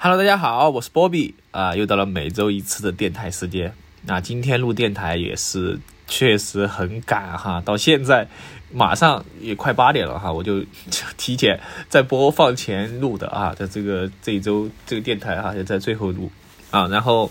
[0.00, 3.74] Hello，大家好，我是波比啊，又到了每周一次的电台时间。
[4.02, 8.28] 那今天录电台也是确实很赶哈，到现在
[8.72, 10.64] 马上也快八点了哈，我就
[11.18, 11.58] 提前
[11.88, 16.30] 在播放前录的啊，在这个这一周这个电台哈也在最后录
[16.70, 17.28] 啊，然后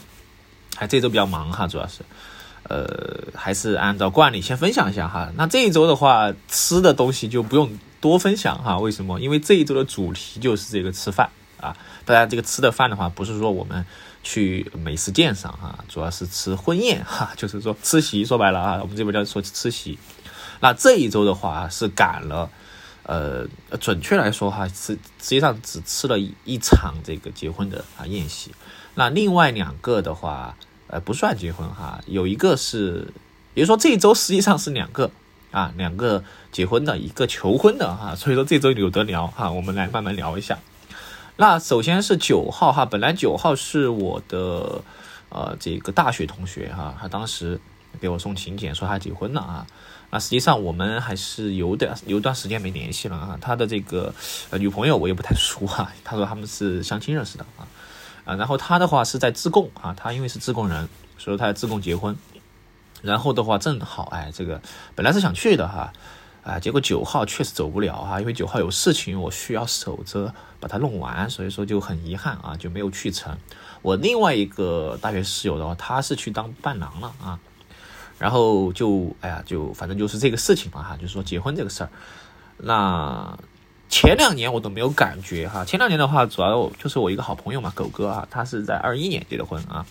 [0.75, 2.01] 还这周比较忙哈，主要是
[2.63, 2.85] 呃
[3.33, 5.31] 还是按照惯例先分享一下哈。
[5.37, 9.21] 那这一周的话，吃的东西就不用多分享哈，为什么？
[9.21, 11.29] 因为这一周的主题就是这个吃饭。
[11.59, 13.85] 啊，当然这个吃的饭的话，不是说我们
[14.23, 19.97] 去美食鉴赏哈，主要是吃婚宴 哈，就是说吃席，说白了啊，我们这边叫说吃席。
[20.59, 22.49] 那这一周的话是赶了，
[23.03, 23.47] 呃，
[23.79, 28.51] 准确来说哈，是实际上只吃了一场这个结婚的啊宴席。
[28.95, 33.13] 那另外两个的话，呃，不算结婚哈，有一个是，
[33.53, 35.11] 也就是说这一周实际上是两个
[35.51, 40.57] 啊，两个结婚的，一个求婚的哈，所以说这周有得聊哈，我们来慢慢聊一下。
[41.39, 44.81] 那首先是九号哈，本来九号是我的
[45.29, 47.61] 呃这个大学同学哈，他当时
[48.01, 49.67] 给我送请柬说他结婚了啊。
[50.09, 53.37] 那实际上我们还是有点有段时间没联系了啊。
[53.39, 54.11] 他的这个
[54.49, 57.67] 呃女朋友我也不太熟哈， 他说他们是相亲认识的啊
[58.25, 58.35] 啊。
[58.35, 62.17] 然后他的话是在自贡啊，他因为是自贡人，所以他在自贡结婚。
[63.03, 64.59] 然后的话正好哎，这个
[64.95, 65.93] 本来是想去的哈。
[66.47, 73.37] 啊结果九号确实走不了哈，因为九号有事情，我需要守着把它弄完，所以说就很遗憾啊，就没有去成。
[73.81, 77.39] 我另外一个大学室友的话，他是去当伴郎了啊，
[78.17, 81.89] 然后就哎呀，就反正就是这个事情嘛哈，就是说结婚这个事儿。
[82.57, 83.37] 那
[83.89, 89.85] 前两年我都没有感觉哈，前两年的话，主要就是我一个好朋友嘛，狗哥啊，他是在二一年结的婚啊，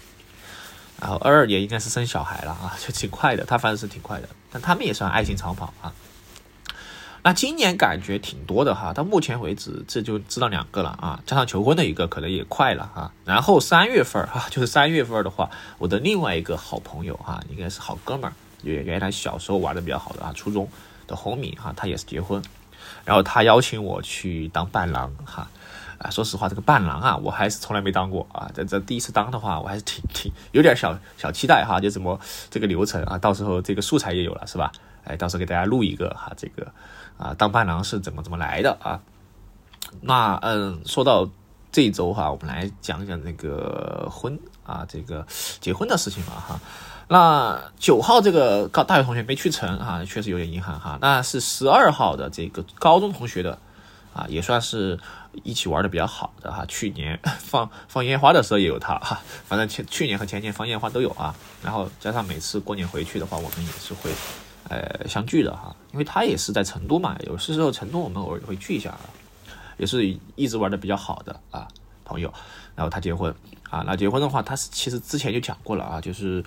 [1.01, 5.93] 然后二二年应该是生小孩了啊，就挺快的，他反正是挺快的，但他们也算爱情长跑啊。
[7.27, 13.10] 那今年感觉挺多的哈，到目前为止这就知道两个了啊，加上求婚的一个可能也快了哈。
[13.24, 18.32] 然后三月份哈， 就是三月份的话，我的另外一个好朋友哈，应该是好哥们儿，
[18.62, 20.69] 原原来小时候玩的比较好的啊，初中
[21.09, 22.41] 的红米哈，他也是结婚，
[23.04, 25.50] 然后他邀请我去当伴郎哈。
[25.98, 28.48] 啊，说实话，这个伴郎啊，我还是从来没当过啊。
[28.54, 32.20] 在这第一次当的话，我还是挺挺有点小小期待哈，就怎么
[32.50, 34.70] 这个流程啊，到时候这个素材也有了是吧？
[35.04, 36.70] 哎，到时候给大家录一个哈，这个
[37.19, 39.00] 啊，当伴郎是怎么怎么来的啊？
[40.00, 41.28] 那嗯，说到
[41.72, 45.27] 这一周哈，我们来讲讲这个婚啊，这个
[45.60, 46.60] 结婚的事情嘛哈。
[47.09, 50.99] 那九号这个高大学同学没去成啊，确实有点遗憾哈。
[51.00, 53.59] 那是十二号的这个高中同学的
[54.12, 54.98] 啊，也算是
[55.44, 56.66] 一起玩的比较好的哈。
[56.66, 61.34] 去年放放烟花的时候也有他哈，反正前去年和前年放烟花都有啊。
[61.62, 64.10] 然后加上每次过年回去的话，我们也是会。
[64.69, 69.00] 呃，相聚的哈，因为他也是在成都嘛，有些时候成都我们偶尔会聚一下啊，
[69.77, 70.04] 也是
[70.34, 71.69] 一直玩的比较好的啊
[72.04, 72.32] 朋友，
[72.75, 73.32] 然后他结婚
[73.71, 76.43] 啊，那结婚的话，他是其实之前就讲过了啊，就是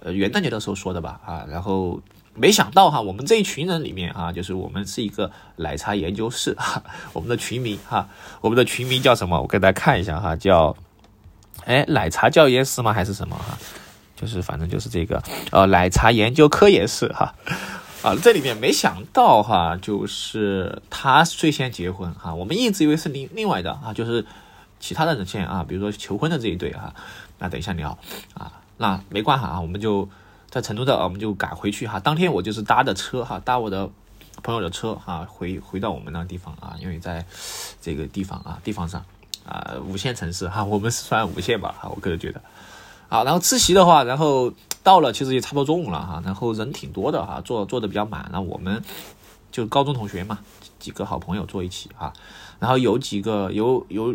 [0.00, 2.00] 呃元旦节的时候说的吧啊，然后
[2.34, 6.82] 没想到哈，我们这一群人里面啊，就是我们是一个奶茶研究室哈，
[7.12, 8.08] 我们的群名哈，
[8.40, 9.40] 我们的群名叫什么？
[9.40, 10.76] 我给大家看一下哈，叫
[11.64, 12.92] 哎奶茶教研室吗？
[12.92, 13.58] 还是什么哈？
[14.20, 17.34] 就是反正就是这个，呃，奶茶研究科也是哈，
[18.02, 24.26] 啊，这里面没想到哈，就是他最先结婚哈，我们一直以为是另另外的啊，就是
[24.80, 26.92] 其他的人先啊，比如说求婚的这一对哈，
[27.38, 27.96] 那等一下聊
[28.34, 30.08] 啊，那没关系啊，我们就
[30.50, 33.88] 在成都的，我们就赶回去哈，当天我就是搭的车哈，搭我的
[34.42, 37.24] 朋友的车哈，回回到我们那个地方啊，因为在
[37.80, 39.04] 这个地方啊，地方上
[39.46, 42.42] 啊，五线城市哈，我们是算五线吧哈，我个人觉得。
[43.10, 44.52] 好，然后吃席的话，然后
[44.82, 48.28] 到了，其实也差不多中午了哈，然后人挺多的哈，坐坐的比较满。
[48.30, 48.82] 那我们
[49.50, 50.40] 就高中同学嘛，
[50.78, 52.12] 几个好朋友坐一起哈，
[52.58, 54.14] 然后有几个有有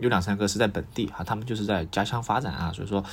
[0.00, 3.04] 有两三个是在本地哈，他们就是在家乡发展啊，所以说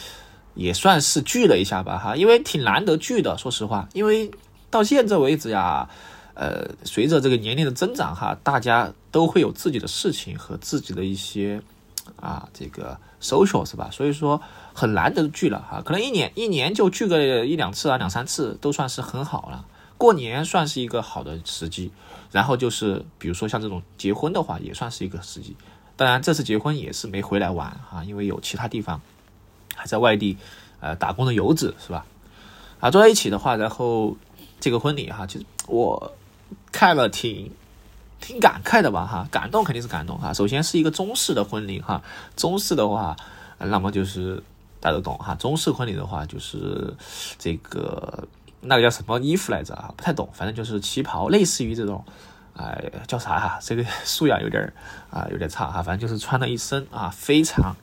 [0.56, 4.32] 也算是聚了一下吧哈，因为挺难得聚的，说实话，因为
[4.72, 5.88] 到现在为止呀，
[6.34, 11.62] 呃，随着这个年龄的增长哈，大家都会有自己的事情和自己的一些。
[12.18, 13.90] 啊，这个 social 是吧？
[13.92, 14.42] 所以说
[14.74, 19.66] 很难得聚了哈，可能一年一年就聚个一两次啊，两三次都算是很好了。
[19.98, 21.92] 过年算是一个好的时机，
[22.32, 25.56] 然后就是比如说像这种结婚的话，也算是一个时机。
[25.96, 29.02] 当然这次结婚也是没回来玩哈，因为有其他地方
[29.76, 30.38] 还在外地
[30.80, 32.06] 呃打工的游子是吧？
[32.80, 34.18] 啊，坐在一起的话，然后
[34.60, 36.14] 这个婚礼哈，其实我
[36.72, 37.52] 看了挺。
[38.20, 40.34] 挺感慨的吧，哈，感动肯定是感动哈。
[40.34, 42.02] 首先是一个中式的婚礼哈，
[42.36, 43.16] 中式的话，
[43.60, 44.44] 那么就是
[44.80, 45.36] 大家都懂哈。
[45.36, 46.94] 中式婚礼的话，就是
[47.38, 48.28] 这个
[48.62, 49.94] 那个叫什么衣服来着啊？
[49.96, 52.04] 不太懂，反正就是旗袍，类似于这种
[52.56, 53.60] 哎，叫啥哈？
[53.62, 54.74] 这个素养有点
[55.12, 55.84] 啊，有点差哈。
[55.84, 57.76] 反正就是穿了一身啊非常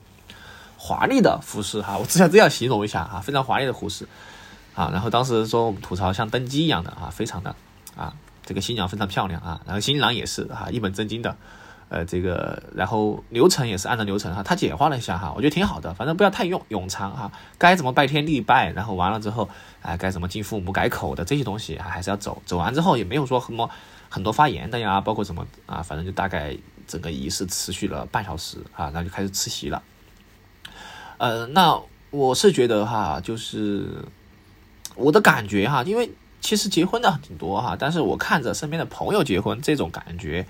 [0.77, 1.97] 华丽的服饰哈。
[1.97, 4.05] 我只想这样形容一下啊，非常华丽的服饰
[4.75, 4.89] 啊。
[4.91, 7.55] 然后当时说我们吐槽像登基一样的啊，非常的
[7.95, 8.13] 啊，
[8.45, 11.35] 这个新娘非常漂亮啊，然后新郎也是啊，一本正经的。
[11.87, 15.93] 呃，这个然后流程也是按照流程哈，他简化了一下哈，我觉得挺好的。
[15.93, 19.47] 反正不要太用冗长哈，该怎么拜天地拜，然后完了之后，
[19.83, 22.41] 哎，该怎么敬父母改口的这些东西还是要走。
[22.43, 23.69] 走完之后也没有说什么
[24.09, 26.57] 很多发言的呀，包括什么啊，反正就大概
[26.87, 29.83] 整个仪式持续了半小时啊，然后就开始吃席了。
[31.17, 34.03] 呃，那我是觉得哈，就是
[34.95, 40.45] 我的感觉哈，因为其实结婚的挺多哈，但是我看着身边的朋友结婚这种感觉。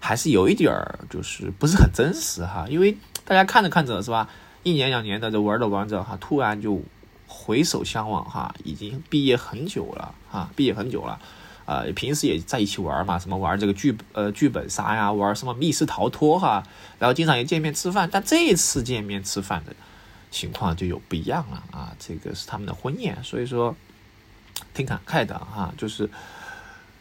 [0.00, 4.28] 还是有一点儿，就是不是很真实哈，因为大家看着看着是吧，
[4.62, 6.80] 一年两年的这玩着玩着哈，突然就
[7.26, 11.18] 回首相望哈，已经毕业很久了哈，毕业很久了，
[11.64, 16.62] 呃，平时也在一起玩嘛，什么玩这个剧呃剧本杀呀，玩什么密室逃脱哈，
[17.00, 19.74] 然后经常也见面吃饭，但这次见面吃饭的
[20.30, 23.74] 情况就有不一样了啊，这个是他们的婚宴，所以说
[24.74, 26.08] 挺感慨的哈，就是。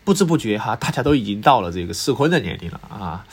[0.07, 3.25] 不知不觉哈，大家都已经到了这个适婚的年龄了啊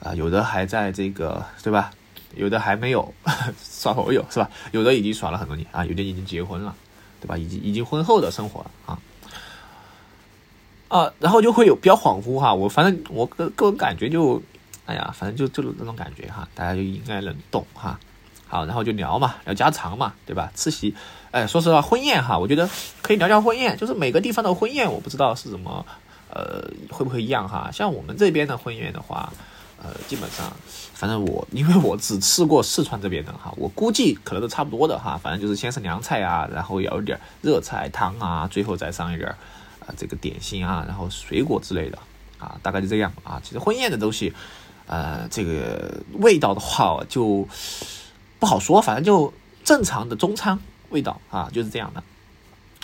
[0.00, 1.90] 啊，有的还在这个对吧？
[2.36, 3.12] 有的还没有
[3.60, 4.48] 耍朋友是吧？
[4.70, 6.72] 有的已经耍了很多年啊，有的已经结婚了，
[7.20, 7.36] 对吧？
[7.36, 8.98] 已经已经婚后的生活了啊
[10.86, 12.54] 啊，然后就会有比较恍惚哈。
[12.54, 14.40] 我反正我个个人感觉就，
[14.86, 17.98] 哎呀，反正就就那种感觉哈，大家就应该能懂哈。
[18.46, 20.52] 好，然后就聊嘛，聊家常嘛，对吧？
[20.54, 20.94] 吃席，
[21.30, 22.68] 哎，说实话，婚宴哈，我觉得
[23.02, 25.84] 可以聊聊婚宴，就是每个地方的婚宴，我不知道是什么。
[26.32, 27.70] 呃，会不会一样哈？
[27.72, 29.32] 像我们这边的婚宴的话，
[29.82, 30.52] 呃，基本上，
[30.94, 35.18] 反正我因为我只吃过四川这边的哈，我估计可能都差不多的哈。
[35.20, 39.28] 反正就是先是凉菜啊，然后有一点热菜汤啊，最后再上一点
[39.80, 41.98] 啊这个点心啊，然后水果之类的
[42.38, 43.40] 啊，大概就这样啊。
[43.42, 44.32] 其实婚宴的东西，
[44.86, 47.48] 呃，这个味道的话就
[48.38, 49.32] 不好说，反正就
[49.64, 50.56] 正常的中餐
[50.90, 52.02] 味道啊，就是这样的。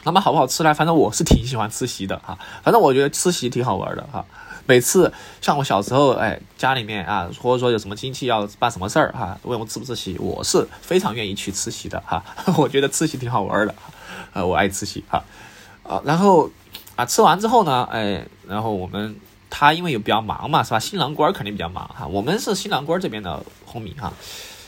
[0.05, 0.73] 那么好不好吃呢？
[0.73, 2.39] 反正我是挺喜欢吃席的哈。
[2.63, 4.25] 反正我觉得吃席挺好玩的哈。
[4.65, 12.25] 每次像我小时候，哎，家里面啊，或者说有什么亲戚要办什么事儿哈，问我吃不吃席，我是非常愿意去吃席的哈。
[12.57, 13.75] 我觉得吃席挺好玩的，
[14.33, 15.25] 呃，我爱吃席哈。
[15.83, 16.51] 啊，然后
[16.95, 19.17] 啊，吃完之后呢，哎，然后我们
[19.51, 20.79] 他因为有比较忙嘛，是吧？
[20.79, 22.07] 新郎官肯定比较忙哈。
[22.07, 24.13] 我们是新郎官这边的红米哈。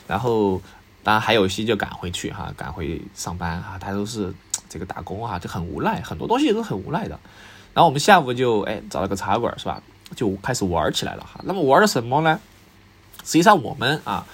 [0.07, 0.61] 然后
[1.09, 4.35] 当然还有一些就赶回去哈，赶回上班哈，他都是。
[4.71, 7.19] 这个打工啊，就很无奈，很多东西都很无奈的。
[7.73, 9.81] 然后我们下午就哎找了个茶馆是吧，
[10.15, 11.41] 就开始玩起来了哈。
[11.45, 12.39] 那么玩的什么呢？
[13.25, 14.27] 实际上我们啊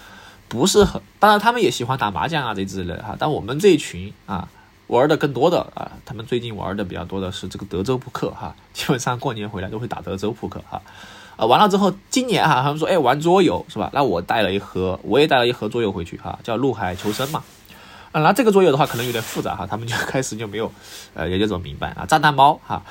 [0.48, 3.14] 不是很，当然他们也喜欢打麻将啊这之类的哈。
[3.16, 4.48] 但我们这一群啊
[4.88, 8.56] 玩的更多的啊，他们最近玩的比较多的是这个德州扑克哈。
[8.72, 10.82] 基本上过年回来都会打德州扑克哈。
[11.36, 13.90] 啊完了之后，今年哈他们说哎玩桌游是吧？
[13.92, 17.42] 那我带了一盒，我也带了一盒桌游回去哈，叫陆海求生嘛。
[18.12, 20.70] 啊，那这个桌游的话可能有点复杂哈，他们就 开始就没有，
[21.14, 22.06] 呃，研究怎么明白啊。
[22.06, 22.82] 炸弹猫哈，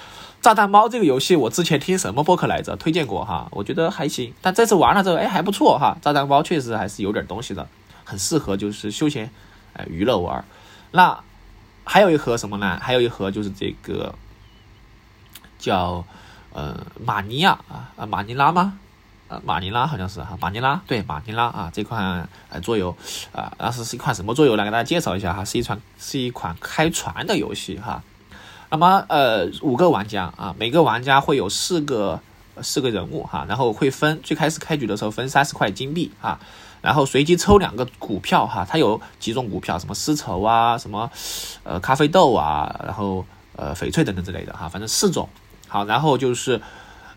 [0.42, 5.98] 炸弹猫这个游戏我之前听什么播客来着推荐过哈，我觉得还行，但这次玩了之后，哎，还不错哈。
[6.02, 7.66] 炸弹猫确实还是有点东西的，
[8.04, 9.30] 很适合就是休闲，
[9.72, 10.44] 呃，娱乐玩。
[10.92, 11.18] 那
[11.86, 12.78] 还有一盒什么呢？
[12.82, 14.14] 还有一盒就是这个
[15.58, 16.04] 叫
[16.54, 18.80] 呃马尼亚啊，马尼拉吗？
[19.44, 22.96] 马尼拉好像是哈，马尼拉对马尼拉啊，这款呃桌游
[23.32, 24.64] 啊，那是是一款什么桌游呢？
[24.64, 28.04] 给大家介绍一下哈，是一款是一款开船的游戏哈。
[28.70, 32.20] 那么呃五个玩家啊，每个玩家会有四个
[32.62, 36.40] 四个人物哈，然后会分最开始开局的时候分三十块金币哈，
[36.82, 41.10] 然后随机抽两个股票哈，它有几种股票，什么丝绸啊，什么
[41.64, 45.28] 呃咖啡豆啊，然后呃翡翠等等之类的哈，反正四种
[45.74, 46.62] 好，然后就是。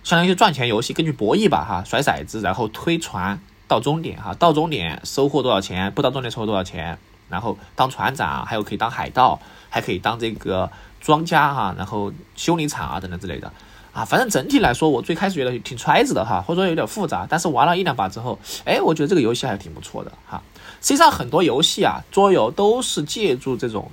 [0.06, 6.96] 相当于赚钱游戏，根据博弈吧，哈，甩骰子，然后推船到终点，哈，到终点收获多少钱，不到终点收获多少钱，
[7.28, 10.70] 然后当船长，还有可以当海盗，还可以当这个
[11.00, 13.52] 庄家，哈，然后修理厂啊等等之类的，
[13.92, 20.40] 啊，反正整体来说，我最开始觉得挺揣子的，哈，或者说有点复杂，但是玩了一两把之后，哎，我觉得这个游戏还挺不错的，哈。
[20.80, 23.90] 实际上很多游戏啊，桌游都是借助这种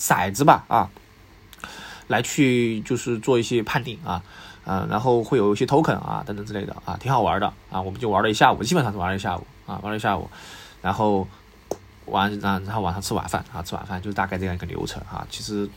[0.00, 0.90] 骰子吧，啊，
[2.08, 4.22] 来去就是做一些判定啊。
[4.66, 10.26] 嗯，然后会有一些 token 啊，等等之类的啊，挺好玩的啊，我们就玩了一下午，基本上是玩了一下午啊，玩了一下午，
[10.80, 11.28] 然后
[12.06, 15.26] 完，然然后晚上吃晚饭啊，吃晚饭就是大概这样一个流程哈。
[15.28, 15.68] 其实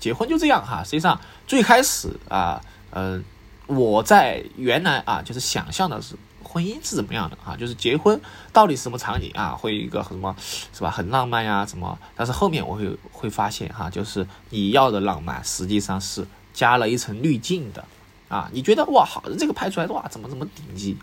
[0.00, 1.16] 结婚就这样哈，实际上
[1.46, 3.22] 最开始啊，呃，
[3.68, 8.20] 我在原来啊，就是想象的是婚姻是怎么样的啊，就是结婚
[8.52, 10.36] 到底是什么场景啊，会一个什么，
[10.72, 17.84] 是吧，很浪漫呀什么，但是后面我会会发现哈，就是你要的浪漫实际上是加了一层滤镜的。
[18.26, 20.96] 啊，你觉得哇，好的这个拍出来的哇，怎么怎么顶级？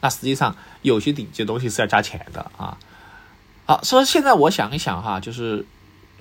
[0.00, 2.76] 那实际上有些顶级的东西是要加钱的啊。
[3.64, 5.64] 好，所以现在我想一想哈，就是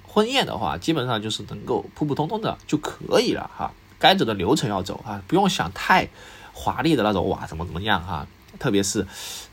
[0.04, 3.74] 婚宴的话，基本上就是能够普普通通的就可以了哈。
[4.00, 6.08] 该走的流程要走啊，不用想太
[6.54, 8.26] 华丽的那种哇，怎么怎么样哈。
[8.60, 9.06] 特别是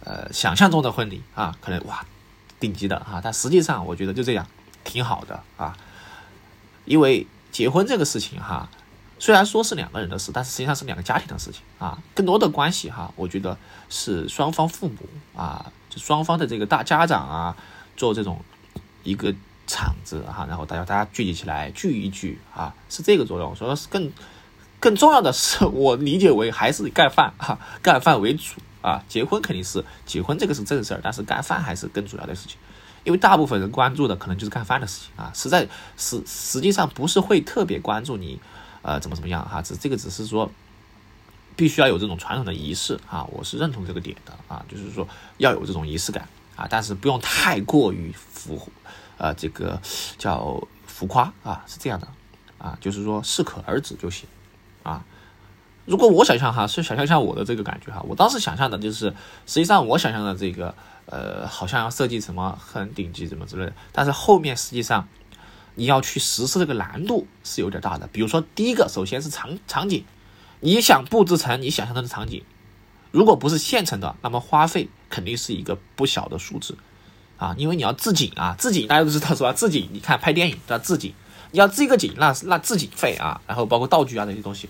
[0.05, 2.05] 呃想象中的婚礼啊，可能哇
[2.59, 4.47] 顶级的哈，但实际上我觉得就这样
[4.85, 5.77] 挺好的啊。
[6.85, 8.69] 因为结婚这个事情哈，
[9.19, 11.99] 虽然说是两个人的事，但是实际上是两个家庭的事情啊。
[12.15, 13.57] 更多的关系哈，我觉得
[13.89, 14.97] 是双方父母
[15.37, 17.57] 啊，就双方的这个大家长啊。
[17.97, 18.43] 做这种
[19.03, 19.35] 一个
[19.67, 23.55] 场子哈，然后大家大家聚集起来聚一聚啊，是这个作用。
[23.55, 24.11] 所以说更
[24.79, 29.03] 更重要的是，我理解为还是干饭哈，干饭为主啊。
[29.09, 32.57] 结婚肯定是结婚这个是正事儿，但是干饭还是更主要的事情。
[33.05, 38.39] 因为大部分人关注的可能就是干饭的事情啊，实在实实际上不是会特别关注你
[38.83, 40.51] 呃怎么怎么样哈，只这个只是说
[41.57, 45.09] 必须要有这种传统的仪式啊，我是认同这个点的啊，就是说
[45.39, 46.29] 要有这种仪式感。
[46.57, 48.71] 啊，但是不用太过于浮，
[49.17, 49.81] 呃，这个
[50.19, 52.07] 叫浮夸啊，是这样的
[52.59, 54.29] 啊，就是说适可而止就行
[54.83, 55.03] 啊。
[55.91, 59.07] 如果我想象哈，是想象一下我的这个感觉哈，我当时想象的就是，
[59.45, 60.73] 实际上我想象的这个，
[61.07, 65.09] 呃，好像要设计什么很顶级什么之类的，但是后面实际上
[65.75, 68.09] 你要去实施这个难度是有点大的。
[68.13, 70.05] 比如说第一个，首先是场场景，
[70.61, 72.45] 你想布置成你想象的场景。
[73.11, 76.79] 如果不是现成的，那么花费肯定是一个不小的数字，
[77.37, 79.53] 啊，因为你要置景啊，置景大家都知道是吧？
[79.53, 81.13] 置景，你看拍电影都要置景，
[81.51, 84.69] 你要置一个景，那那置景费啊，然后包括道具啊这些东西，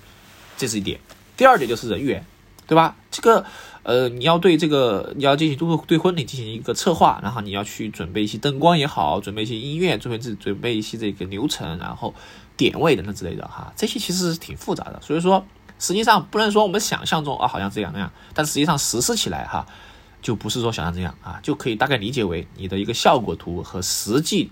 [0.61, 1.01] 这是一点。
[1.37, 2.25] 第二点就是人员，
[2.67, 2.95] 对吧？
[3.11, 3.45] 这个
[3.83, 12.15] 呃，你要对这个你要进行对对婚礼进行一个策划，然后你要去准备一些灯光也好，准备一些音乐，准备自准备一些这个流程，然后
[12.57, 15.45] 点位等等之类的哈，这些其实是挺复杂的，所以说。
[15.83, 19.67] 实际上不能说我们想象中啊，好像这样那样，但实际上实施起来哈，
[20.21, 24.51] 就不是说想象这样啊，就可以大概理解为你的一个效果图和实际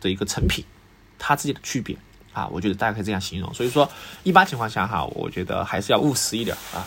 [0.00, 0.64] 的一个成品，
[1.18, 1.94] 它之间的区别
[2.38, 3.52] 啊，我觉得大家可以这样形容。
[3.52, 3.88] 所以说，
[4.22, 6.86] 一般情况下哈，我觉得还是要务实一点啊，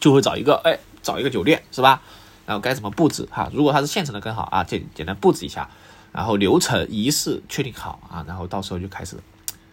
[0.00, 2.02] 就会找一个哎，找一个酒店是吧？
[2.44, 3.50] 然后该怎么布置哈？
[3.52, 5.68] 如果它是现成的更好啊，简简单布置一下，
[6.12, 9.16] 然后流程仪式确定好啊，然后到时候就开始。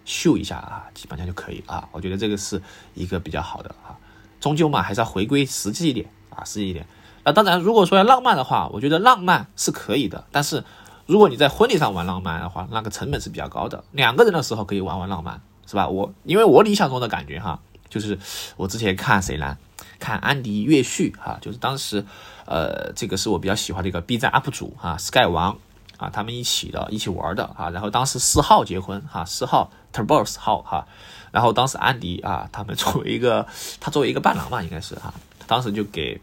[0.05, 1.87] 秀一下啊，基本上就可以啊。
[1.91, 2.59] 我觉得这个是
[2.95, 3.93] 一个比较好的啊。
[4.41, 6.83] 终究嘛，还是要回归实际一点啊，实际一点。
[7.23, 10.25] 那当然，如果说要浪漫的话，我觉得浪漫是可以的。
[10.31, 10.63] 但是
[11.09, 13.83] 如果你在婚礼上玩浪漫的话，那个成本是比较高的。
[13.93, 15.87] 两个人的时候可以玩玩浪漫，是吧？
[15.87, 18.19] 我因为我理想中的感觉哈，就是
[18.57, 19.57] 我之前看谁呢？
[19.97, 22.05] 看安迪岳旭哈，就是当时
[22.45, 25.57] 呃，这个是我比较喜欢的一个 B 站 UP 主哈，Sky 王。
[25.97, 30.87] 啊，他们一起的，一起玩的啊，然后当时四号结婚哈，四号 Turbos 号哈，
[31.29, 33.45] 然后当时安迪啊，他们作为一个
[33.81, 35.13] 他作为一个伴郎嘛，应该是哈，
[35.45, 36.21] 当时就给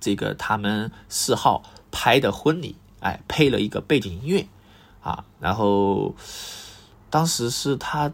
[0.00, 4.46] 这个他们四号拍的婚礼，哎，配了一个背景音乐
[5.02, 6.14] 啊，然后
[7.10, 8.12] 当时是他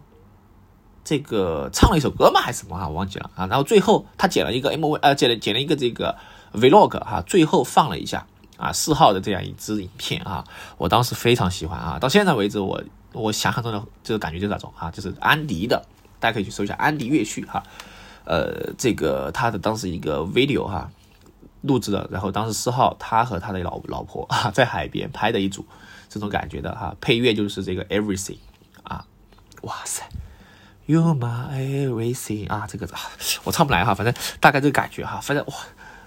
[1.05, 6.17] 这个唱了一首歌嘛，还是什么啊，我忘记了啊，然后最后他剪了一个 MV，呃，剪了剪了一个这个
[6.53, 8.27] Vlog 哈，最后放了一下。
[8.57, 10.45] 啊，四号的这样一支影片啊，
[10.79, 12.81] 我当时非常喜欢啊，到现在为止，我
[13.13, 15.85] 我想象中的这个感觉就是那种啊，就是安迪的，
[16.21, 17.61] 大家可以去搜一下安迪乐序哈，
[18.25, 20.89] 呃，这个他的当时一个 video 哈
[21.67, 25.67] 录制的，然后当时四号他和他的老老婆 啊在海边拍的一组
[26.09, 28.39] 这种感觉的哈，配乐就是这个 everything
[28.83, 29.05] 啊，
[29.63, 30.09] 哇塞
[30.87, 32.89] ，You're my everything 啊，这个
[33.45, 35.55] 我唱不来哈，反正大概这个感觉哈，反正哇，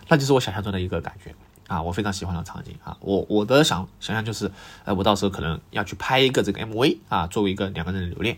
[0.08, 1.36] 那就是我想象中的一个感觉。
[1.68, 4.50] 啊，我非常喜欢的场景啊，我我的想想象就是，
[4.86, 8.38] 呃，我到时候可能要去拍一个这个 MV 啊，作为一个两个人的留恋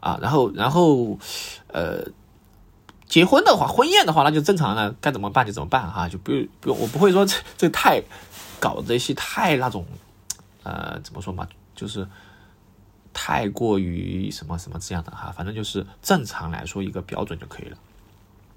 [0.00, 1.16] 啊，然后然后
[1.68, 2.04] 呃，
[3.12, 8.02] 结婚的话，婚宴的话，那就正常的该怎么办就怎么办哈，就不用不用，我不会说这这太
[8.58, 9.84] 搞这些太那种
[10.62, 12.08] 呃怎么说嘛，就是
[13.12, 17.76] 太过于什么什么这样的哈，反正就是正常来说一个标准就可以了。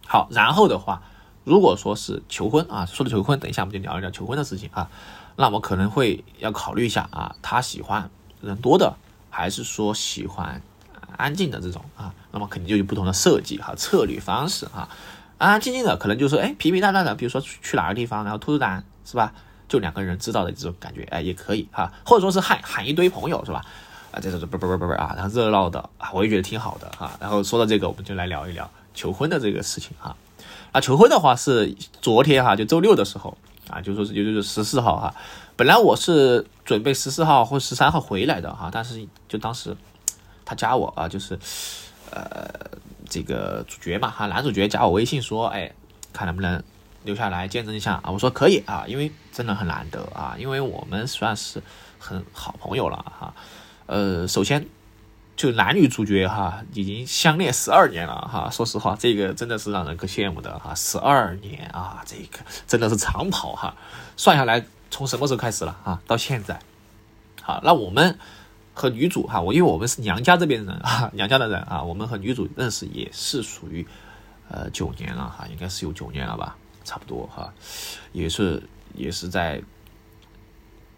[0.08, 1.02] 好，然后的话。
[1.44, 4.90] 如果说是求婚啊，说的求婚，等一下我们就聊一聊求婚的事情啊。
[5.36, 8.10] 那我可能会要考虑一下啊，他喜欢
[8.42, 8.96] 人多的，
[9.30, 10.60] 还是说喜欢
[11.17, 12.13] 安静的这种啊？
[12.31, 14.88] 那么肯定就有不同的设计哈，策略方式哈。
[15.38, 19.34] 安安静静的，可能就是哎平平淡淡的，比如说去哪个地方，然后吐吐单是吧？
[19.67, 21.91] 就两个人知道的这种感觉，哎也可以哈。
[22.05, 23.65] 或者说是喊喊一堆朋友是吧？
[24.12, 27.12] 啊，这是不不不不不啊，然后热闹的啊，我也觉得挺好的哈。
[27.19, 30.15] 然后说到这个，我们就来聊一聊求婚的这个事情哈。
[30.72, 33.38] 啊，求婚的话是昨天哈，就周六的时候
[33.69, 35.13] 啊，就说是也就是十四号哈。
[35.57, 39.75] 本来我是准备十四号或十三号回来的哈，但是就当时
[40.46, 41.38] 他加我啊，就是
[42.12, 42.48] 呃
[43.10, 45.74] 这个主角嘛哈，男主角加我微信说，哎，
[46.14, 46.64] 看能不能
[47.04, 48.12] 留下来见证一下啊？
[48.12, 51.62] 我说可以啊，因为真的很难得啊，因为我们算是
[51.98, 53.34] 很好朋友了哈。
[53.88, 54.68] 呃，首先
[55.36, 58.50] 就男女主角哈，已经相恋十二年了哈。
[58.52, 63.75] 说实话，这个真的是让人可羡慕的哈，十二年啊，这个真的是长跑哈。
[64.16, 66.00] 算下来，从什么时候开始了啊？
[66.06, 66.60] 到现在，
[67.42, 68.18] 好，那我们。
[68.77, 73.88] 和女主哈，我因为我们是娘家这边人啊， 娘家的人啊，我们和女主认识也是属于，
[74.50, 77.53] 呃九年了哈，应该是有九年了吧，差不多哈，
[78.12, 78.62] 也是
[78.94, 79.63] 也是在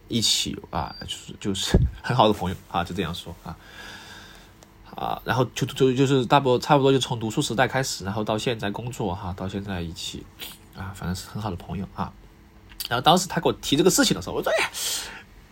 [0.08, 3.56] 一起啊，就是就是 很好的朋友啊，就这样说啊，
[4.96, 10.26] 啊，然后就就就是大不差不多就从读书时代开始，然后到现在工作哈，到现在一起
[10.76, 12.12] 啊，反正是很好的朋友啊，
[12.90, 14.72] 然后当时他给我提这个事情的时候，我说哎。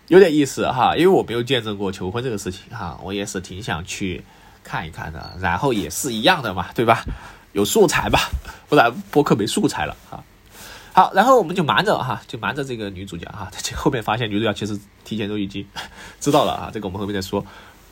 [0.07, 4.23] 有点意思哈，因为我没有见证过求婚这个事情哈，我也是挺想去
[4.63, 5.31] 看一看的。
[5.39, 7.03] 然后也是一样的嘛，对吧？
[7.53, 8.19] 有素材吧，
[8.67, 10.23] 不然播客没素材了哈。
[10.93, 13.49] 好，然后我们就瞒着哈，就瞒着这个女主角哈。
[13.51, 15.65] 这后面发现女主角其实提前都已经
[16.19, 17.43] 知道了啊，这个我们后面再说。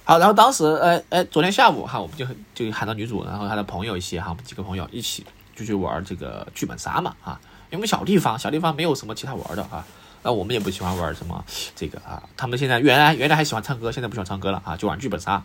[0.04, 7.40] 好，然后当时哎哎，昨天下午哈，我们就就喊到女主，然后她的朋友一些哈，我们几个朋友一起就去玩这个剧本杀嘛啊，
[7.72, 9.84] 因为小地方小地方没有什么其他玩的啊。
[10.24, 11.44] 那我们也不喜欢玩什么
[11.76, 15.44] 这个啊，他们现在原来原来还喜欢唱歌，现在不喜欢唱歌了啊，就玩剧本杀，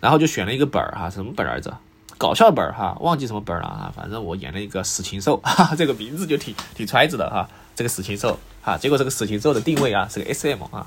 [0.00, 1.76] 然后就选了一个本儿哈，什么本来着？
[2.16, 10.86] 搞笑本儿哈，忘记什么本儿了啊，反正我演了一个死禽兽， 哈，这个名字就挺挺揣子的哈，这个死禽兽哈，结果这个死禽兽的定位啊是个 SM 啊，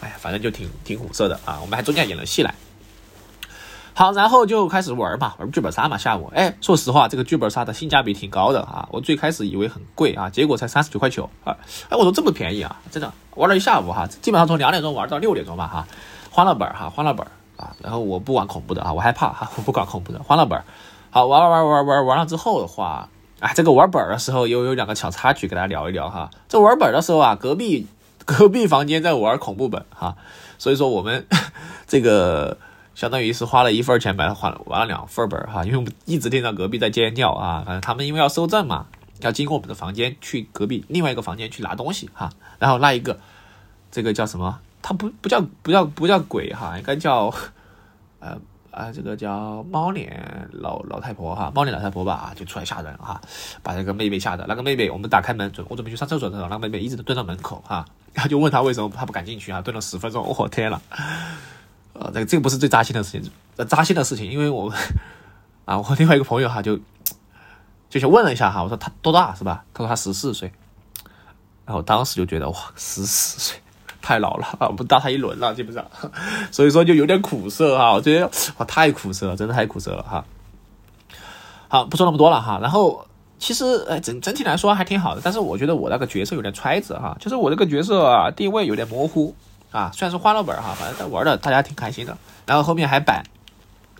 [0.00, 2.54] 哎呀，反正就挺挺虎色的啊，我们还中间演了戏来。
[3.96, 5.96] 好，然后就开始玩嘛，玩剧本杀嘛。
[5.96, 8.88] 下午，哎，说实话，这个剧本杀的性价比挺高的啊。
[8.90, 11.56] 我最开始以为很贵啊，结果才三十九块九啊。
[11.88, 15.86] 哎，我说这么便宜啊，真的玩了一下午哈，基本上从两点钟玩到六点钟吧哈。
[16.32, 17.24] 欢乐本哈，欢乐本
[17.56, 17.70] 啊。
[17.80, 20.20] 然后我不玩恐怖的啊，我害怕哈， 我不搞恐怖的。
[20.24, 20.60] 欢乐本，
[21.10, 23.08] 好玩玩玩玩玩玩了之后的话，
[23.38, 26.28] 哎，这个玩本的时候又有两个小插曲，给大家聊一聊哈。
[26.48, 27.86] 这玩本的时候啊，隔壁
[28.24, 30.16] 隔壁房间在玩恐怖本哈，
[30.58, 31.24] 所以说我们
[31.86, 32.58] 这个。
[32.94, 38.86] 相当于是花了一份钱买了，还玩了两份本哈，因为我们一直听到隔壁在尖叫啊，反正他们因为要收证嘛，
[39.20, 43.18] 要经过我们的房间去隔壁另外一个房间去拿东西哈，然后那一个
[43.90, 44.60] 这个叫什么？
[44.80, 47.32] 它不不叫不叫不叫鬼哈，应该叫
[48.20, 48.38] 呃
[48.70, 53.20] 啊这个叫猫脸老老太婆哈，猫脸老太婆吧，就出来吓人哈，
[53.62, 60.80] 把那个妹妹吓的，那个妹妹我们打开门准我准备去上厕所的时候，那个妹妹一直蹲在门口哈，然后就问他为什么她不敢进去啊，蹲了十分钟，我天了。
[61.94, 64.72] 呃，这个这个不是最扎心的事情，呃，扎心的事情，因为我
[65.64, 66.76] 啊，我和另外一个朋友哈，就
[67.88, 69.64] 就去问了一下哈，我说他多大是吧？
[69.72, 70.52] 他说他十四岁，
[71.64, 73.60] 然后当时就觉得哇，十四岁
[74.02, 75.84] 太老了啊，不大他一轮了，基本上，
[76.50, 78.28] 所以说就有点苦涩哈，我觉得
[78.58, 80.24] 哇，太苦涩了，真的太苦涩了哈。
[81.68, 83.06] 好，不说那么多了哈，然后
[83.38, 89.34] 其实呃整整体来说还挺好的，但是我觉得我那个角色有点揣子哈，就是我这个角色啊定位有点模糊。
[89.74, 92.16] 啊，虽然是欢乐本哈，反正在玩的大家挺开心的。
[92.46, 93.24] 然后后面还扮，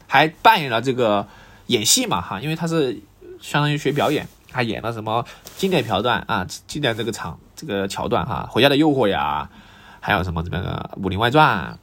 [0.07, 1.27] 还扮演了这个
[1.67, 2.97] 演戏嘛哈，因为他是
[3.41, 9.51] 相当于学表演，他演了什么经典桥段啊，经典这个场这个桥段哈，《回家的诱惑》呀，
[9.99, 11.77] 还有什么这个《武林外传》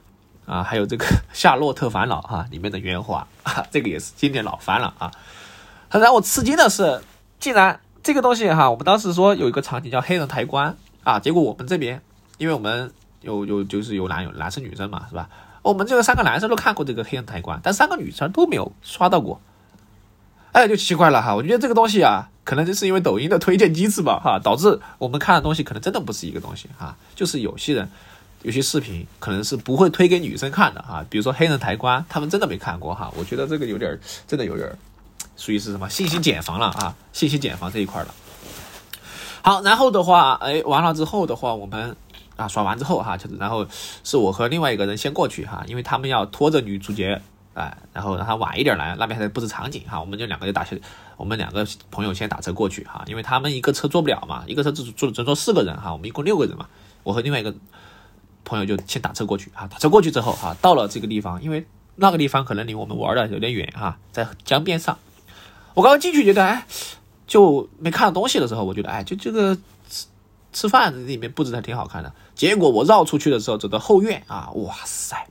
[0.50, 3.26] 啊，还有这个《夏洛特烦恼》哈里面的圆滑，
[3.70, 5.12] 这个也是经典老番了啊。
[5.90, 7.02] 他让我吃惊的是，
[7.38, 10.74] 竟然这个东西哈，我们当时说有一个场景叫黑人抬棺
[11.04, 12.00] 啊，结果我们这边，
[12.38, 12.90] 因为我们。
[13.22, 15.28] 有有就是有男有男生女生嘛，是吧？
[15.62, 19.40] 我们这个三个男生都看过这个黑人抬棺，但三个女生都没有刷到过。
[20.50, 21.34] 哎，就奇怪了哈。
[21.34, 26.96] 我觉得这个东西啊，可能就是因为抖音的推荐机制吧，哈，导致我们看的东西可能真的不是一个东西哈。
[27.14, 27.88] 就是有些人
[28.42, 33.12] 有些视频可能是不会推给女生看的哈，比如说黑人抬棺，他们真的没看过哈。
[33.16, 34.68] 我觉得这个有点真的有点
[35.36, 38.12] 属于是什么信息茧房了啊，信息茧房这一块了。
[39.42, 41.96] 好，然后的话，哎，完了之后的话，我们。
[42.36, 43.66] 啊，耍完之后哈，就是然后
[44.02, 47.20] 是我和另外一个人先过去哈，因为他们要拖着女主角，
[47.54, 50.76] 哎，然后让她晚一点来，那边还在布置场景哈，我们就两个就打车，
[51.16, 56.66] 我们两个朋友先打车过去哈，因为他们一个车坐不了嘛，一个车只坐只坐四个人哈，我们一共六个人嘛，
[57.02, 57.54] 我和另外一个
[58.44, 61.66] 朋友就先打车过去啊，打车过去之后哈，到了这个地方，因为
[61.96, 64.96] 那个地方可能离我们玩的有点远哈，在江边上，
[65.74, 66.66] 我刚刚进去觉得哎，
[67.26, 69.58] 就没看到东西的时候，我觉得哎，就这个。
[70.52, 75.26] 吃饭里面布置的挺好看的，结果我绕出去的时候，走到后院啊，哇塞，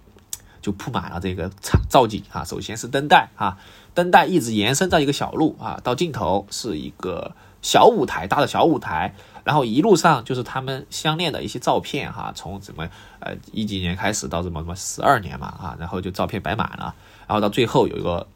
[0.62, 2.44] 就铺满了这个场造景啊。
[2.44, 3.58] 首先是灯带啊，
[3.94, 16.96] 灯带一直延伸到一个小路啊，到尽头是一个小舞台搭的小舞台，然后一路上就是他们相恋的一些照片哈，从什么呃一几年开始到什么什么十二年嘛啊，然后就照片摆满了，
[17.28, 18.28] 然后到最后有一个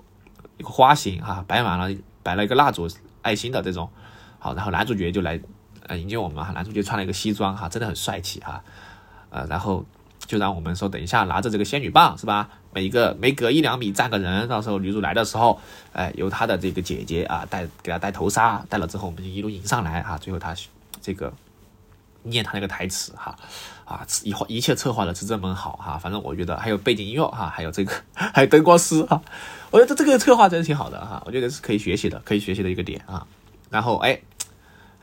[0.58, 2.88] 一个花型哈，摆满了摆了一个蜡烛
[3.24, 3.90] 爱心的这种，
[4.38, 5.40] 好，然后男主角就来
[5.88, 8.64] 呃迎接我们哈，男主角穿了一个西装哈，真的很帅气哈，
[9.30, 9.86] 呃，然后
[10.26, 12.50] 就让我们说等一下拿着这个仙女棒是吧？
[12.74, 15.60] 每一个每隔一两米站个人，到时候女主来的时候，
[15.94, 20.56] 哎，由她的这个姐姐啊带给她戴头纱，戴了之后我们就一路迎上来啊，最后她
[21.02, 21.32] 这个。
[22.28, 23.38] 念他那个台词哈，
[23.86, 29.22] 啊，一一切策划的是这么好哈，反正我觉得还有背景音乐哈，还有这个 还有灯光师哈，
[29.70, 33.28] 我觉得这个策划真的挺好的哈，我觉得是可以学习的，可以学习的一个点啊。
[33.70, 34.20] 然后哎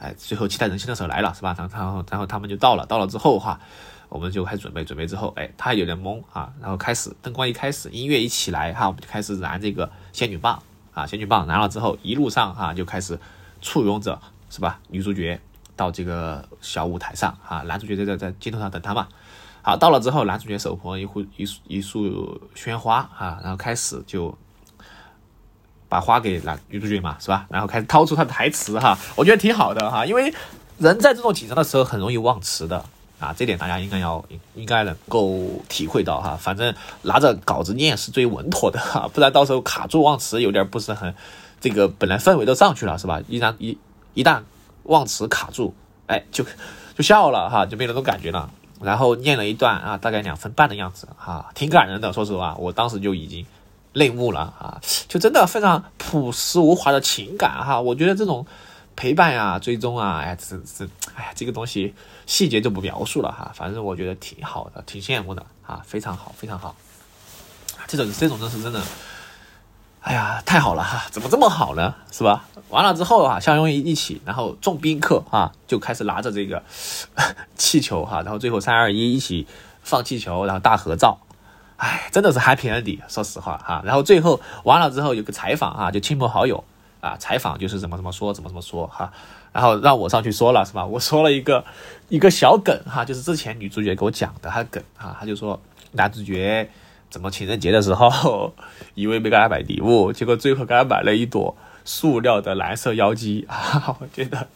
[0.03, 1.55] 哎，最后期待人心的时候来了是吧？
[1.57, 3.61] 然后然后他们就到了，到了之后哈，
[4.09, 10.63] 我们就开始准备，准备之后哎，他有点懵啊，然后开始灯光一开始，音乐一起来哈，我们就开始燃这个仙女棒
[10.93, 13.19] 啊，仙女棒燃了之后，一路上哈就开始
[13.61, 14.81] 簇拥着是吧？
[14.89, 15.41] 女主角。
[15.75, 19.09] 到这个小舞台上啊，男主角在在在镜头上等他嘛。
[19.63, 24.37] 好，到了之后，男主角手捧一壶一束一束鲜花啊，然后开始就
[25.93, 27.45] 把花给男女主角嘛，是吧？
[27.51, 30.33] 然后开始掏出他的台词哈，我觉得挺好的哈，因为
[30.79, 32.83] 人在这种紧张的时候很容易忘词的
[33.21, 34.25] 啊，这点大家应该要
[34.55, 36.35] 应该能够体会到哈。
[36.41, 41.15] 反正拿着稿子念是最稳妥的哈，不然到时候卡住忘词，有点不是很
[41.61, 43.21] 这个本来氛围都上去了是吧？
[43.29, 43.77] 一旦一
[44.15, 44.41] 一旦。
[44.85, 45.73] 忘词卡住，
[46.09, 46.45] 哎，就
[46.97, 48.51] 就笑了哈，就没那种感觉了。
[48.81, 52.13] 然后念了一段啊，大概两分半的样子哈，挺感人的。
[52.13, 53.47] 说实话，我当时就已经
[53.93, 57.81] 泪目了啊，就真的非常朴实无华的情感哈。
[57.81, 58.47] 我觉得这种
[58.97, 61.95] 陪伴呀、追踪啊，哎，这这，哎呀，这个东西
[62.27, 63.53] 细节就不描述了哈。
[63.55, 66.75] 反正我觉得挺好的，挺羡慕的啊，非常好，非常好。
[67.87, 68.83] 这种这种真是真的。
[70.01, 71.05] 哎呀，太好了哈！
[71.13, 71.95] 怎么这么好呢？
[72.11, 72.45] 是吧？
[72.71, 76.61] 完了之后啊，相拥一一起，然后众宾客啊就开始拿着这个
[77.57, 79.47] 气球哈，然后最后三二一一起
[79.83, 81.19] 放气球，然后大合照。
[81.83, 83.83] 哎，真的是 happy ending，说实话哈。
[83.85, 86.63] 然后最后完了之后有个采访啊，就亲朋好友
[87.01, 89.13] 啊采访，就是怎么怎么说，怎么怎么说哈。
[89.53, 90.87] 然后让我上去说了是吧？
[90.87, 91.65] 我说了一个
[92.09, 96.71] 一个小梗哈，就是之前女主角给我讲的她梗啊，她就说男主角。
[97.11, 98.55] 怎么情人节的时候，
[98.95, 103.95] 以为没给她买礼物，结果最后给她买了一朵塑料的蓝色妖姬啊！
[104.01, 104.47] 我觉得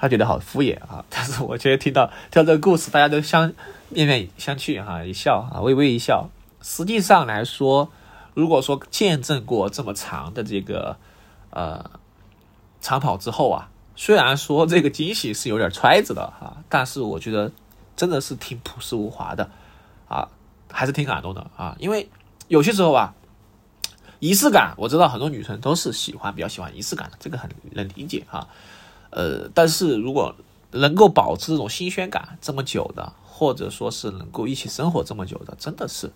[0.00, 3.52] 他觉得好敷衍啊，但是我觉得听到听到这个故事，大家都相
[3.90, 6.30] 面面相觑哈，一笑啊，微微一笑。
[6.66, 7.92] 实际上来说，
[8.34, 10.96] 如果说见证过这么长的这个
[11.50, 11.88] 呃
[12.80, 17.52] 长跑之后啊，虽然说这个惊喜是有点揣着的哈，但是我觉得
[17.94, 19.48] 真的是挺朴实无华的
[20.08, 20.28] 啊。
[20.68, 22.10] 还是挺感动的啊，因为
[22.48, 23.14] 有些时候啊，
[24.18, 28.48] 仪式感，我知道很多女生都是喜欢比较喜欢仪式感的，这个很能理解哈。
[29.10, 30.34] 呃，但是如果
[30.72, 36.10] 能够保持这种新鲜感这么久的，或者说是能够一起生活这么久的，真的是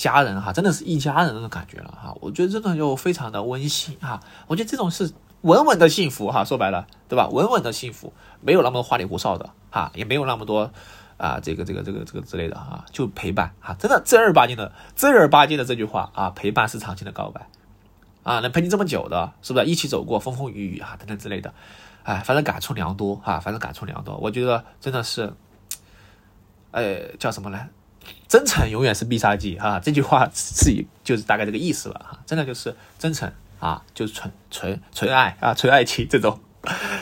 [0.00, 2.16] 家人哈，真的是一家人那种感觉了哈。
[2.20, 4.18] 我觉得真的就非常的温馨哈。
[4.46, 7.28] 我觉得这种是稳稳的幸福哈，说白了，对吧？
[7.28, 10.70] 稳稳的幸福，没有那么花里胡哨的哈，也没有那么多。
[11.18, 17.46] 啊，这个这个这个这个之类的哈，就陪伴哈，真的正儿八经的正儿八经的这句话啊，陪伴是长情的告白
[18.22, 21.52] 啊，能陪你这么久的，是不是一起走过风风雨雨啊等等之类的，
[22.04, 25.30] 哎，反正感触良多哈，反正感触良多，我觉得真的是，
[26.70, 27.68] 呃，叫什么呢？
[28.28, 36.40] 真诚永远是必杀技哈，这句话是就是大概这个意思了哈，真的就是真诚啊，就是纯纯纯爱啊，纯爱情这种。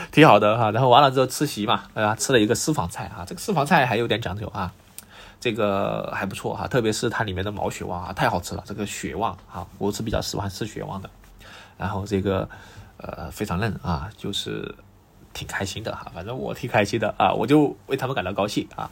[0.09, 2.15] 挺好的哈，然后完了之后吃席嘛，对吧？
[2.15, 4.71] 吃了一个私房菜啊，这个私房菜还有点讲究啊，
[5.37, 8.63] 这个还不错哈，特别是它里面的毛血旺啊，太好吃了。
[8.65, 11.09] 这个血旺啊，我是比较喜欢吃血旺的，
[11.77, 12.47] 然后这个
[12.95, 14.73] 呃非常嫩啊，就是
[15.33, 18.89] 挺开心的哈，反正我挺开心的啊，我就为他们感到高兴啊。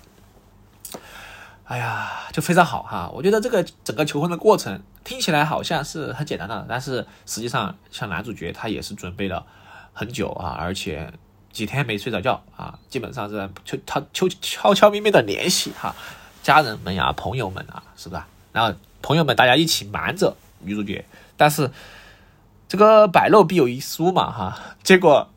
[1.68, 9.46] 哎呀，就非常好哈，我觉得这个整个求婚的过程听起来好像是很简单的，但是实际上像男主角他也是准备了。
[9.92, 11.12] 很久啊，而且
[11.52, 15.96] 几天没睡着觉啊，基本上是悄悄悄悄悄咪咪的联系哈，
[16.44, 18.22] 家人们呀、朋友们啊，是不是？
[18.54, 21.04] 然后朋友们大家一起瞒着女主角，
[21.36, 21.72] 但是
[22.68, 25.28] 这个百漏必有一疏嘛哈，结果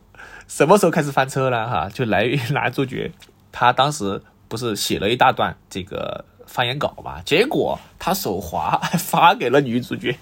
[0.46, 1.88] 什么时候开始翻车了哈？
[1.88, 3.10] 就来于男主角
[3.50, 10.18] 他当时不是写了一大段这个发言稿嘛，结果他手滑发给了女主角，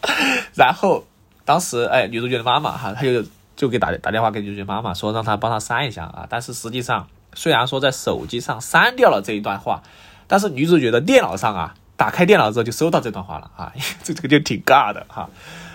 [0.56, 1.04] 然后
[1.44, 3.22] 当时哎，女主角的妈妈哈，她就。
[3.58, 9.82] 就给打打电话给女主角妈妈说让她帮他删一下啊，但是实际上虽然说在手机上删掉了这一段话，
[10.28, 13.72] 但是女主角的电脑上啊，打开电脑之后就收到这段话了啊，
[14.04, 15.28] 这 这个就挺尬的哈，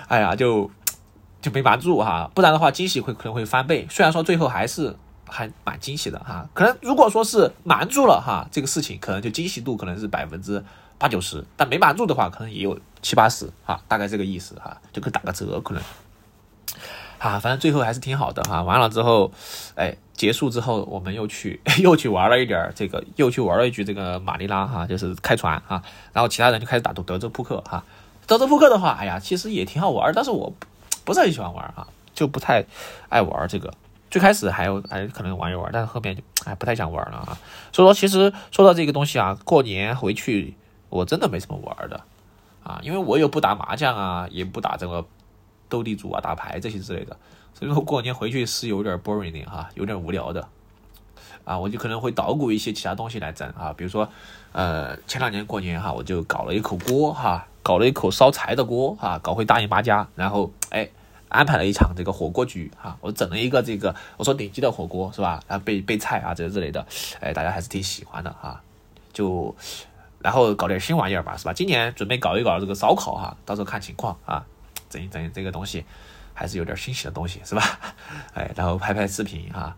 [0.08, 0.72] 哎呀就
[1.42, 3.86] 就没瞒住哈，不然的话惊喜会可能会翻倍。
[3.90, 4.96] 虽然说最后还是
[5.34, 10.64] 还蛮惊喜的哈，可能如果说是瞒住了哈，这个事情可能就惊喜度可能是百分之
[11.00, 15.82] 八九十，但没瞒住的话，可能也有七八十啊，大概这个意思哈，就可以打个折可能。
[17.18, 18.62] 啊，反正最后还是挺好的哈。
[18.62, 19.32] 完了之后，
[19.76, 25.82] 哎，结束之后，我们又去 又去玩了一点这个，又去玩了一局这个马尼拉哈，就是开船哈。
[26.14, 27.84] 然后其他人就开始打德州扑克哈。
[28.28, 30.54] 德州扑克的话，哎呀，其实也挺好玩，但是我
[31.04, 32.64] 不是很喜欢玩啊，就不太
[33.10, 33.74] 爱玩这个。
[34.14, 37.36] 最开始还有还可能玩一玩，但是后面就哎不太想玩了啊。
[37.72, 40.54] 所以说，其实说到这个东西啊，过年回去
[40.90, 42.00] 我真的没什么玩的
[42.64, 45.04] 啊，因为我又不打麻将啊，也不打这个。
[45.70, 47.18] 斗地主啊，打牌这些之类的，
[47.56, 50.48] 所以说过年回去是有点 boring 的哈，有点无聊的
[51.46, 54.08] 啊，我就可能会捣鼓一些其他东西来整啊，比如说，
[54.52, 60.88] 呃，前两年过年哈，我就搞了一口锅哈，搞了一口烧柴的锅哈，搞回大姨妈家，然后哎，
[61.34, 65.44] 安排了一场这个火锅局哈，我整了一个这个我说顶级的火锅是吧？
[65.48, 66.86] 然后备备菜啊这之类的，
[67.20, 68.62] 哎，大家还是挺喜欢的哈，
[69.12, 69.54] 就
[70.20, 71.52] 然后搞点新玩意儿吧是吧？
[71.52, 74.46] 今年准备搞一搞这个烧烤哈，到时候看情况啊。
[74.90, 75.84] 整一整这个东西，
[76.36, 77.64] 还是有点新奇的东西，是吧？
[78.36, 79.76] 哎，然后拍拍视频啊，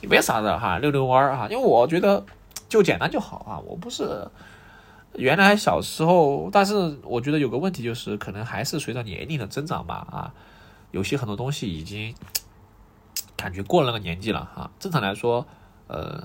[0.00, 1.46] 也没啥的哈，遛遛弯儿哈。
[1.50, 2.24] 因为我觉得
[2.66, 3.60] 就简单就好啊。
[3.66, 4.26] 我不是
[5.12, 10.32] 原来小时候，但是我觉得有个问题就是，可能还是随着年龄的增长吧啊，
[10.94, 12.14] 有些很多东西已经
[13.36, 14.70] 感觉过了那个年纪了哈。
[14.78, 15.44] 正常来说，
[15.88, 16.24] 呃，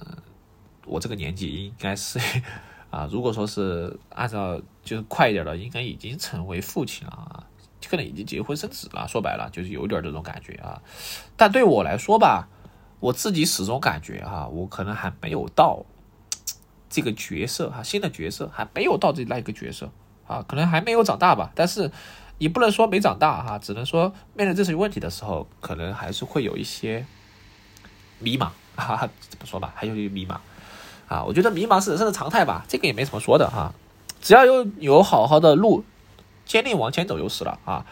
[0.86, 2.20] 我这个年纪应该是
[2.92, 7.44] 啊，如果说是按照就是快一点的，应该已经成为父亲了啊。
[7.90, 10.80] 可能已经结婚生子了，说白了就是有点这种感觉啊。
[11.36, 12.48] 但对我来说吧，
[13.00, 15.84] 我自己始终感觉哈，我可能还没有到
[16.88, 19.90] 这个角色哈，新的角色还没有到这那一个角色
[20.28, 21.52] 啊，可能还没有长大吧。
[21.56, 21.90] 但是
[22.40, 27.06] 也不能说没长大哈，只能说面对这些问题的时候，可能还是会有一些
[28.18, 29.08] 迷茫 啊。
[29.30, 30.38] 怎么说吧，还有一个迷茫
[31.08, 31.24] 啊。
[31.24, 33.72] 我觉得迷茫是人生的常态吧，这个也没什么说的哈。
[34.20, 35.84] 只要有有好好的路。
[36.46, 37.86] 坚定往前走就是了啊，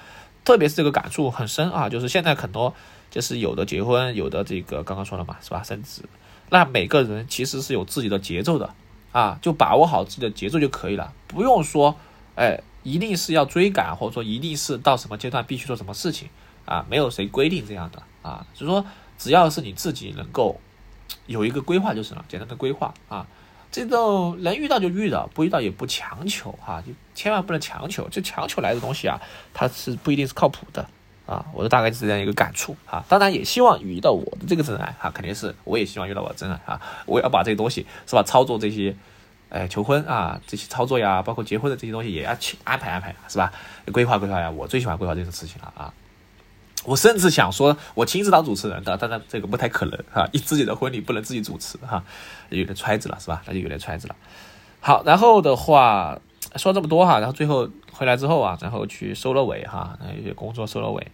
[0.43, 2.73] 特别是这个感触很深啊，就是现在很多
[3.11, 5.61] 就是有的结婚，有的这个刚刚说了嘛，是吧？
[5.61, 6.09] 生子，
[6.49, 8.73] 那每个人其实是有自己的节奏的
[9.11, 11.95] 啊，就把握好自己的节奏就可以了，不用说，
[12.33, 16.29] 哎，一定是要追赶，或者说一定是到什么阶段必须做什么事情
[16.65, 18.85] 啊，没有谁规定这样的啊，就是说
[19.17, 20.59] 只要是你自己能够
[21.25, 23.27] 有一个规划就是了，简单的规划啊。
[23.69, 28.07] 这种能遇到就遇到，不遇到也不强求哈，就千万不能强求。
[28.07, 29.19] 就强求来的东西啊，
[29.53, 30.87] 它是不一定是靠谱的
[31.25, 31.45] 啊。
[31.53, 33.03] 我的大概是这样一个感触啊。
[33.09, 36.81] 当然也希望遇到我的这个真爱哈，肯定是我也希望遇到我的真爱啊。
[37.05, 38.95] 我要把这些东西是吧，操作这些，
[39.49, 43.51] 哎，求婚啊这些操作呀，包括结婚的这些东西也要去安排安排是吧？
[43.93, 45.93] 规划规划呀，我最喜欢规划这种事情了啊。
[46.85, 52.03] 我甚至想说，我亲自当主持人的，当然这个不太可能哈，你自己的婚礼不能自己主持哈，
[52.49, 53.41] 有点揣子了是吧？
[53.45, 54.15] 那就有点揣子了。
[54.79, 56.17] 好，然后的话
[56.55, 61.07] 说这么多哈，然后最后回来之后啊，然后去收了尾哈，那有些工作收了尾，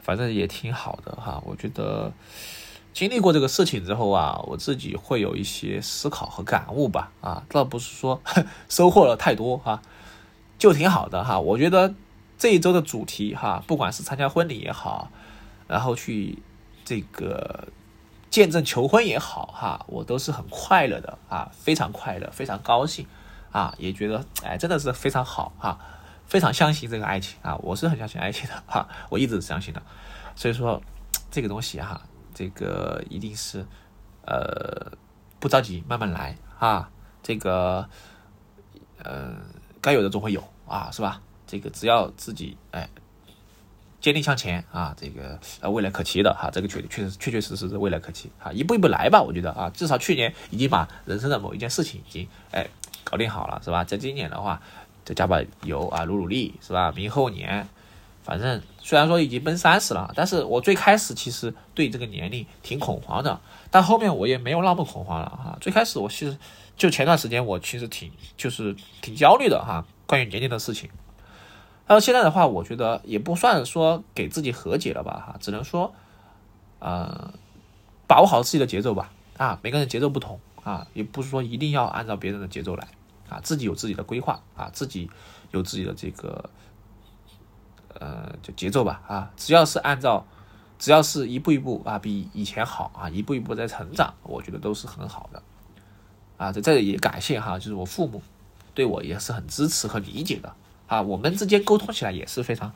[0.00, 1.40] 反正也挺好的哈。
[1.44, 2.12] 我觉得
[2.98, 8.20] 经历过这个事情之后啊，我自己会有一些思考和感悟吧啊，倒不是说
[8.68, 9.80] 收获了太多哈，
[10.58, 11.38] 就挺好的哈。
[11.38, 11.94] 我觉得。
[12.40, 15.10] 这一周的主题哈，不管是参加婚礼也好，
[15.66, 16.40] 然后去
[16.84, 17.66] 这个
[18.30, 23.04] 见证求婚也好哈，我都是很快乐的啊，非常快乐，非常高兴
[23.50, 25.80] 啊，也觉得哎，真的是非常好哈，
[26.28, 29.82] 非常相信这个爱情啊，我是很相信爱情的哈，我一直相信的，
[30.36, 30.80] 所以说
[31.32, 32.00] 这个东西哈，
[32.38, 33.66] 这个一定是
[34.24, 34.92] 呃
[35.40, 36.88] 不着急，慢慢来啊，
[37.20, 37.88] 这个
[39.02, 39.34] 呃
[39.80, 41.20] 该有的总会有啊，是吧？
[41.48, 42.88] 这个只要自己哎
[44.00, 52.64] 坚定向前啊，这个呃未来可期的哈，这个确确实确确实实是未来可期啊，一步一步来吧，我觉得啊，至少去年已经把人生的某一件事情已经哎
[53.02, 53.82] 搞定好了，是吧？
[53.82, 54.62] 在今年的话，
[55.04, 56.92] 再加把油啊，努努力，是吧？
[56.94, 57.68] 明后年，
[58.28, 65.56] 反正虽然说已经奔三十了，但是我最开始其实对这个年龄挺恐慌的，但后面我也没有那么恐慌了哈。
[65.62, 66.36] 最开始我其实
[66.76, 70.90] 就前段时间我其实挺就是挺焦虑的哈，关于年龄的事情。
[71.86, 75.94] 然后现在的话，我觉得也不算说给自己和解了吧，哈，只能说，
[76.80, 77.32] 呃，
[78.06, 82.88] 把握好自己的节奏吧，啊，每个人节奏不同啊，也不是说一定要按照别人的节奏来，
[83.30, 85.10] 啊，自己有自己的规划啊，自己
[85.50, 86.50] 有自己的这个，
[87.98, 90.26] 呃，就节奏吧，啊，只要是按照，
[90.78, 95.42] 只要是一步一步啊，比以前好啊，一步一步在成长，我觉得都是很好的，
[96.36, 98.22] 啊，在这里也感谢哈，就是我父母
[98.74, 100.54] 对我也是很支持和理解的。
[100.86, 102.72] 啊，我们之间沟通起来也是非常，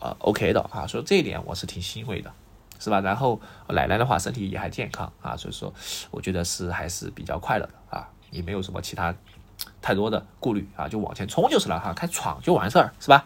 [0.00, 2.30] 呃，OK 的啊，所以这一点我是挺欣慰的，
[2.78, 3.00] 是吧？
[3.00, 5.72] 然后奶奶的话身体也还健康啊，所以说
[6.10, 9.14] 我觉得是还是比较快乐的啊，也没有什么其他
[9.80, 13.24] 太多的顾虑啊，就往前冲就是了哈，开闯就完事儿是吧？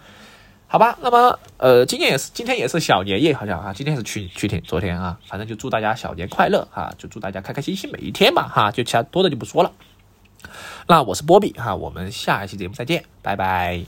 [0.73, 9.71] 好吧，那么呃，今天也是今天也是小年夜，好像啊，今天是去去天昨天啊，反正就祝大家小年快乐哈，就祝大家开开心心每一天吧哈，就其他多的就不说了。
[10.89, 13.85] 那我是波比哈，我们下一期节目再见，拜拜。